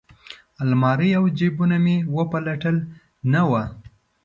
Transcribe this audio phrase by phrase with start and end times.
[0.63, 2.75] المارۍ او جیبونه مې وپلټل
[3.33, 3.63] نه وه.